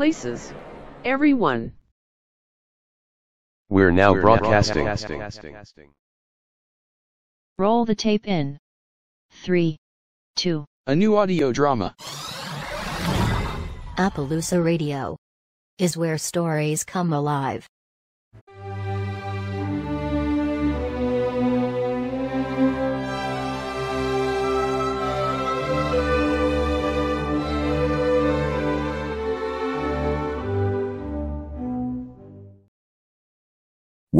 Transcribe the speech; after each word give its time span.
places. 0.00 0.54
Everyone. 1.04 1.72
We're 3.68 3.90
now 3.90 4.14
broadcasting. 4.14 4.88
Roll 7.58 7.84
the 7.84 7.94
tape 7.94 8.26
in. 8.26 8.56
3, 9.44 9.76
2, 10.36 10.64
A 10.86 10.96
new 10.96 11.18
audio 11.18 11.52
drama. 11.52 11.94
Appaloosa 13.98 14.64
Radio 14.64 15.18
is 15.76 15.98
where 15.98 16.16
stories 16.16 16.82
come 16.82 17.12
alive. 17.12 17.66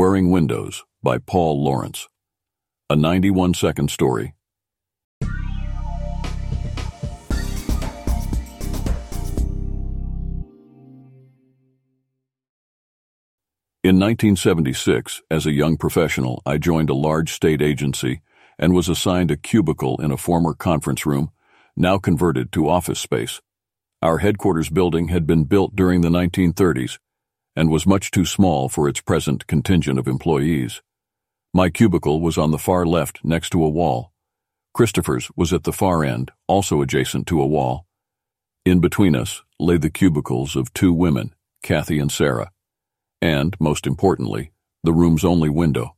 Waring 0.00 0.30
Windows 0.30 0.82
by 1.02 1.18
Paul 1.18 1.62
Lawrence. 1.62 2.08
A 2.88 2.96
91 2.96 3.52
second 3.52 3.91
story. 3.91 4.32
In 13.84 13.98
1976, 14.00 15.20
as 15.30 15.44
a 15.44 15.52
young 15.52 15.77
professional, 15.77 16.41
I 16.46 16.56
joined 16.56 16.88
a 16.88 16.94
large 16.94 17.30
state 17.30 17.60
agency 17.60 18.22
and 18.58 18.72
was 18.72 18.88
assigned 18.88 19.30
a 19.30 19.36
cubicle 19.36 20.00
in 20.00 20.10
a 20.10 20.16
former 20.16 20.55
conference 20.55 21.05
room, 21.05 21.30
now 21.77 21.98
converted 21.98 22.52
to 22.52 22.70
office 22.70 23.00
space. 23.00 23.42
Our 24.00 24.16
headquarters 24.16 24.70
building 24.70 25.08
had 25.08 25.27
been 25.27 25.44
built 25.44 25.77
during 25.77 26.00
the 26.00 26.08
1930s 26.08 26.97
and 27.56 27.70
was 27.70 27.87
much 27.87 28.11
too 28.11 28.25
small 28.25 28.69
for 28.69 28.89
its 28.89 29.01
present 29.01 29.47
contingent 29.47 29.98
of 29.98 30.09
employees. 30.09 30.83
My 31.53 31.69
cubicle 31.69 32.20
was 32.20 32.39
on 32.39 32.51
the 32.51 32.59
far 32.59 32.87
left 32.87 33.20
next 33.25 33.51
to 33.51 33.65
a 33.65 33.69
wall. 33.69 34.12
Christopher's 34.73 35.31
was 35.37 35.53
at 35.53 35.65
the 35.65 35.73
far 35.73 36.05
end, 36.05 36.31
also 36.47 36.81
adjacent 36.81 37.27
to 37.27 37.41
a 37.41 37.47
wall. 37.47 37.87
In 38.65 38.81
between 38.81 39.17
us 39.17 39.43
lay 39.59 39.77
the 39.77 39.91
cubicles 39.91 40.55
of 40.55 40.73
two 40.73 40.93
women, 40.93 41.34
Kathy 41.62 41.98
and 41.98 42.11
Sarah 42.11 42.51
and, 43.21 43.56
most 43.61 43.87
importantly, 43.87 44.53
the 44.83 44.93
room's 44.93 45.25
only 45.25 45.48
window, 45.48 45.97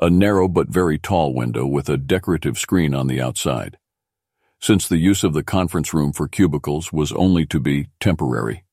a 0.00 0.10
narrow 0.10 0.48
but 0.48 0.68
very 0.68 0.98
tall 0.98 1.32
window 1.32 1.66
with 1.66 1.88
a 1.88 1.96
decorative 1.96 2.58
screen 2.58 2.94
on 2.94 3.06
the 3.06 3.20
outside. 3.20 3.78
Since 4.60 4.88
the 4.88 4.96
use 4.96 5.22
of 5.22 5.34
the 5.34 5.44
conference 5.44 5.94
room 5.94 6.12
for 6.12 6.26
cubicles 6.26 6.92
was 6.92 7.12
only 7.12 7.46
to 7.46 7.60
be 7.60 7.88
temporary, 8.00 8.64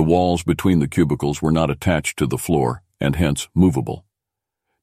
the 0.00 0.04
walls 0.04 0.42
between 0.42 0.78
the 0.78 0.88
cubicles 0.88 1.42
were 1.42 1.52
not 1.52 1.68
attached 1.68 2.18
to 2.18 2.26
the 2.26 2.38
floor 2.38 2.82
and 3.02 3.16
hence 3.16 3.50
movable. 3.54 4.06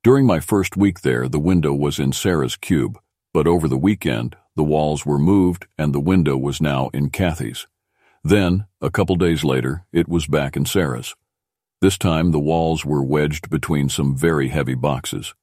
During 0.04 0.28
my 0.28 0.40
first 0.40 0.78
week 0.78 1.02
there, 1.02 1.28
the 1.28 1.40
window 1.40 1.74
was 1.74 1.98
in 1.98 2.12
Sarah's 2.12 2.56
cube, 2.56 3.00
but 3.34 3.48
over 3.48 3.68
the 3.68 3.80
weekend, 3.80 4.36
the 4.56 4.64
walls 4.64 5.08
were 5.08 5.18
moved 5.18 5.66
and 5.76 5.92
the 5.92 6.00
window 6.00 6.38
was 6.38 6.62
now 6.62 6.92
in 6.94 7.10
Kathy's. 7.10 7.66
Then, 8.24 8.68
a 8.80 8.92
couple 8.92 9.16
days 9.16 9.44
later, 9.44 9.86
it 9.92 10.08
was 10.08 10.28
back 10.28 10.56
in 10.56 10.66
Sarah's. 10.66 11.16
This 11.82 11.98
time 11.98 12.30
the 12.30 12.40
walls 12.40 12.86
were 12.86 13.04
wedged 13.04 13.50
between 13.50 13.90
some 13.90 14.16
very 14.16 14.50
heavy 14.50 14.76
boxes. 14.76 15.34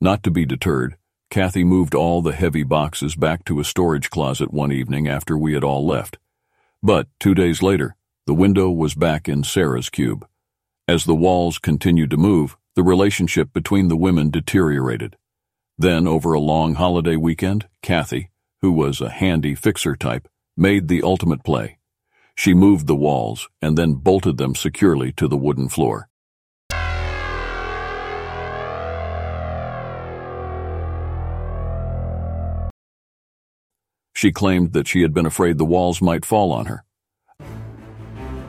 Not 0.00 0.22
to 0.22 0.30
be 0.30 0.46
deterred, 0.46 0.96
Kathy 1.28 1.64
moved 1.64 1.94
all 1.94 2.22
the 2.22 2.32
heavy 2.32 2.62
boxes 2.62 3.14
back 3.14 3.44
to 3.44 3.60
a 3.60 3.64
storage 3.64 4.08
closet 4.08 4.54
one 4.54 4.72
evening 4.72 5.06
after 5.06 5.36
we 5.36 5.52
had 5.52 5.64
all 5.64 5.86
left. 5.86 6.16
But 6.82 7.08
two 7.20 7.34
days 7.34 7.62
later, 7.62 7.94
the 8.24 8.34
window 8.34 8.70
was 8.70 8.94
back 8.94 9.28
in 9.28 9.42
Sarah's 9.42 9.90
cube. 9.90 10.24
As 10.86 11.04
the 11.04 11.14
walls 11.14 11.58
continued 11.58 12.10
to 12.10 12.16
move, 12.16 12.56
the 12.76 12.82
relationship 12.84 13.52
between 13.52 13.88
the 13.88 13.96
women 13.96 14.30
deteriorated. 14.30 15.16
Then, 15.76 16.06
over 16.06 16.32
a 16.32 16.40
long 16.40 16.74
holiday 16.74 17.16
weekend, 17.16 17.68
Kathy, 17.82 18.30
who 18.60 18.70
was 18.70 19.00
a 19.00 19.10
handy 19.10 19.56
fixer 19.56 19.96
type, 19.96 20.28
made 20.56 20.86
the 20.86 21.02
ultimate 21.02 21.42
play. 21.42 21.78
She 22.36 22.54
moved 22.54 22.86
the 22.86 22.94
walls 22.94 23.48
and 23.60 23.76
then 23.76 23.94
bolted 23.94 24.36
them 24.36 24.54
securely 24.54 25.10
to 25.12 25.26
the 25.26 25.36
wooden 25.36 25.68
floor. 25.68 26.08
She 34.14 34.30
claimed 34.30 34.72
that 34.74 34.86
she 34.86 35.02
had 35.02 35.12
been 35.12 35.26
afraid 35.26 35.58
the 35.58 35.64
walls 35.64 36.00
might 36.00 36.24
fall 36.24 36.52
on 36.52 36.66
her. 36.66 36.84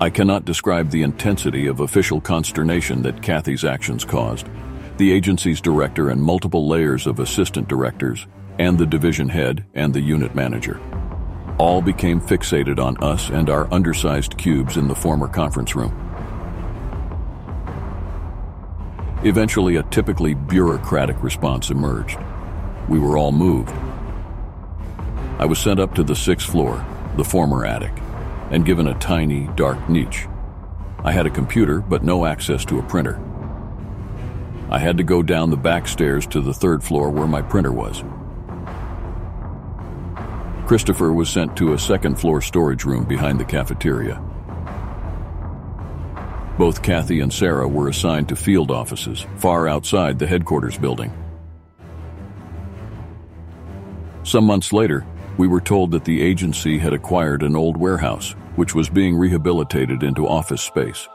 I 0.03 0.09
cannot 0.09 0.43
describe 0.43 0.89
the 0.89 1.01
intensity 1.01 1.65
of 1.67 1.79
official 1.79 2.19
consternation 2.19 3.03
that 3.03 3.21
Kathy's 3.21 3.63
actions 3.63 4.03
caused. 4.03 4.49
The 4.97 5.09
agency's 5.13 5.61
director 5.61 6.09
and 6.09 6.21
multiple 6.21 6.67
layers 6.67 7.07
of 7.07 7.21
assistant 7.21 7.69
directors, 7.69 8.27
and 8.59 8.77
the 8.77 8.85
division 8.85 9.29
head 9.29 9.65
and 9.73 9.93
the 9.93 10.01
unit 10.01 10.35
manager 10.35 10.81
all 11.57 11.81
became 11.81 12.19
fixated 12.19 12.83
on 12.83 13.01
us 13.01 13.29
and 13.29 13.49
our 13.49 13.73
undersized 13.73 14.37
cubes 14.37 14.75
in 14.75 14.89
the 14.89 14.93
former 14.93 15.29
conference 15.29 15.73
room. 15.73 15.93
Eventually, 19.23 19.77
a 19.77 19.83
typically 19.83 20.33
bureaucratic 20.33 21.23
response 21.23 21.69
emerged. 21.69 22.19
We 22.89 22.99
were 22.99 23.17
all 23.17 23.31
moved. 23.31 23.73
I 25.39 25.45
was 25.45 25.59
sent 25.59 25.79
up 25.79 25.95
to 25.95 26.03
the 26.03 26.13
sixth 26.13 26.49
floor, 26.49 26.85
the 27.15 27.23
former 27.23 27.65
attic, 27.65 27.93
and 28.53 28.65
given 28.65 28.85
a 28.85 28.99
tiny, 28.99 29.49
dark 29.55 29.89
niche. 29.89 30.27
I 31.03 31.11
had 31.11 31.25
a 31.25 31.31
computer, 31.31 31.79
but 31.81 32.03
no 32.03 32.25
access 32.25 32.63
to 32.65 32.77
a 32.77 32.83
printer. 32.83 33.19
I 34.69 34.77
had 34.77 34.97
to 34.97 35.03
go 35.03 35.23
down 35.23 35.49
the 35.49 35.57
back 35.57 35.87
stairs 35.87 36.27
to 36.27 36.39
the 36.39 36.53
third 36.53 36.83
floor 36.83 37.09
where 37.09 37.27
my 37.27 37.41
printer 37.41 37.71
was. 37.71 38.03
Christopher 40.67 41.11
was 41.11 41.29
sent 41.29 41.57
to 41.57 41.73
a 41.73 41.79
second 41.79 42.19
floor 42.19 42.41
storage 42.41 42.85
room 42.85 43.05
behind 43.05 43.39
the 43.39 43.45
cafeteria. 43.45 44.21
Both 46.59 46.83
Kathy 46.83 47.21
and 47.21 47.33
Sarah 47.33 47.67
were 47.67 47.89
assigned 47.89 48.29
to 48.29 48.35
field 48.35 48.69
offices 48.69 49.25
far 49.37 49.67
outside 49.67 50.19
the 50.19 50.27
headquarters 50.27 50.77
building. 50.77 51.11
Some 54.21 54.45
months 54.45 54.71
later, 54.71 55.05
we 55.37 55.47
were 55.47 55.61
told 55.61 55.91
that 55.91 56.05
the 56.05 56.21
agency 56.21 56.77
had 56.77 56.93
acquired 56.93 57.43
an 57.43 57.55
old 57.55 57.77
warehouse, 57.77 58.35
which 58.55 58.75
was 58.75 58.89
being 58.89 59.15
rehabilitated 59.15 60.03
into 60.03 60.27
office 60.27 60.61
space. 60.61 61.07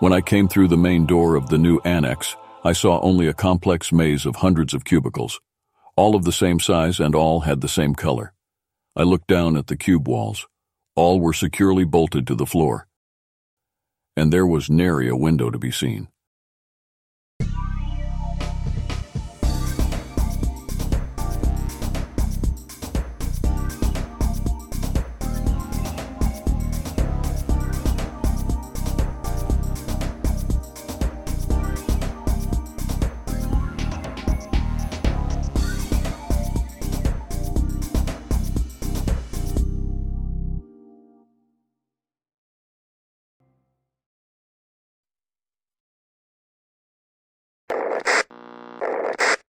When 0.00 0.12
I 0.12 0.20
came 0.20 0.48
through 0.48 0.68
the 0.68 0.76
main 0.76 1.06
door 1.06 1.36
of 1.36 1.48
the 1.48 1.58
new 1.58 1.78
annex, 1.84 2.36
I 2.64 2.72
saw 2.72 3.00
only 3.00 3.28
a 3.28 3.32
complex 3.32 3.92
maze 3.92 4.26
of 4.26 4.36
hundreds 4.36 4.74
of 4.74 4.84
cubicles, 4.84 5.40
all 5.96 6.16
of 6.16 6.24
the 6.24 6.32
same 6.32 6.58
size 6.60 6.98
and 7.00 7.14
all 7.14 7.40
had 7.40 7.60
the 7.60 7.68
same 7.68 7.94
color. 7.94 8.32
I 8.96 9.04
looked 9.04 9.28
down 9.28 9.56
at 9.56 9.68
the 9.68 9.76
cube 9.76 10.08
walls. 10.08 10.46
All 10.94 11.20
were 11.20 11.32
securely 11.32 11.84
bolted 11.84 12.26
to 12.26 12.34
the 12.34 12.46
floor. 12.46 12.86
And 14.16 14.32
there 14.32 14.46
was 14.46 14.68
nary 14.68 15.08
a 15.08 15.16
window 15.16 15.50
to 15.50 15.58
be 15.58 15.70
seen. 15.70 16.08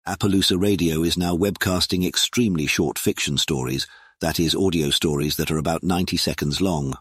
Appaloosa 0.07 0.57
Radio 0.57 1.03
is 1.03 1.17
now 1.17 1.35
webcasting 1.35 2.07
extremely 2.07 2.65
short 2.65 2.97
fiction 2.97 3.37
stories, 3.37 3.85
that 4.21 4.39
is, 4.39 4.55
audio 4.55 4.89
stories 4.89 5.35
that 5.35 5.51
are 5.51 5.57
about 5.57 5.83
90 5.83 6.15
seconds 6.15 6.61
long. 6.61 6.97